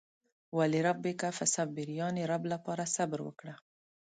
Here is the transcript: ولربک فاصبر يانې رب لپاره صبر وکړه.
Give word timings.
ولربک 0.57 1.21
فاصبر 1.37 1.87
يانې 1.99 2.23
رب 2.31 2.43
لپاره 2.53 2.83
صبر 2.95 3.19
وکړه. 3.23 3.53